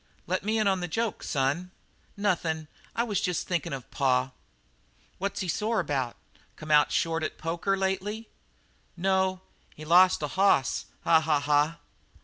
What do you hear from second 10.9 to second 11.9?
Ha, ha, ha!"